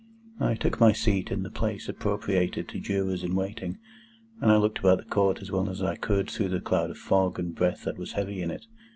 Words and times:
I 0.39 0.55
took 0.55 0.79
my 0.79 0.93
seat 0.93 1.29
in 1.29 1.43
the 1.43 1.51
place 1.51 1.87
appropriated 1.87 2.67
to 2.69 2.79
Jurors 2.79 3.23
in 3.23 3.35
waiting, 3.35 3.77
and 4.39 4.51
I 4.51 4.57
looked 4.57 4.79
about 4.79 4.97
the 4.97 5.03
Court 5.03 5.43
as 5.43 5.51
well 5.51 5.69
as 5.69 5.83
I 5.83 5.95
could 5.95 6.27
through 6.27 6.49
the 6.49 6.59
cloud 6.59 6.89
of 6.89 6.97
fog 6.97 7.37
and 7.37 7.53
breath 7.53 7.83
that 7.83 7.99
was 7.99 8.13
heavy 8.13 8.41
in 8.41 8.49
it. 8.49 8.65